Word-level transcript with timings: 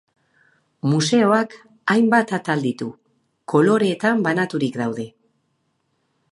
Museoak 0.93 1.53
hainbat 1.95 2.33
atal 2.39 2.65
ditu, 2.69 2.89
koloretan 3.55 4.27
banaturik 4.31 4.81
daude. 4.85 5.07